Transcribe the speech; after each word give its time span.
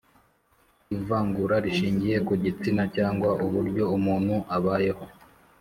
ivangura 0.95 1.55
rishingiye 1.65 2.17
ku 2.27 2.33
gitsina 2.43 2.83
cyangwa 2.95 3.29
uburyo 3.45 3.83
umuntu 3.97 4.35
abayeho 4.55 5.03